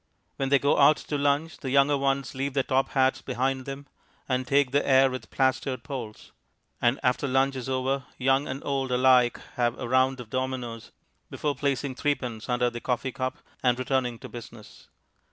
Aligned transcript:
When 0.37 0.49
they 0.49 0.57
go 0.57 0.79
out 0.79 0.97
to 0.97 1.15
lunch, 1.15 1.57
the 1.59 1.69
younger 1.69 1.95
ones 1.95 2.33
leave 2.33 2.55
their 2.55 2.63
top 2.63 2.89
hats 2.93 3.21
behind 3.21 3.65
them, 3.65 3.85
and 4.27 4.47
take 4.47 4.71
the 4.71 4.83
air 4.83 5.11
with 5.11 5.29
plastered 5.29 5.83
polls; 5.83 6.31
and 6.81 6.99
after 7.03 7.27
lunch 7.27 7.55
is 7.55 7.69
over, 7.69 8.05
young 8.17 8.47
and 8.47 8.63
old 8.65 8.91
alike 8.91 9.39
have 9.57 9.77
a 9.77 9.87
round 9.87 10.19
of 10.19 10.31
dominoes 10.31 10.91
before 11.29 11.53
placing 11.53 11.93
threepence 11.93 12.49
under 12.49 12.71
the 12.71 12.81
coffee 12.81 13.11
cup 13.11 13.37
and 13.61 13.77
returning 13.77 14.17
to 14.17 14.27
business. 14.27 14.87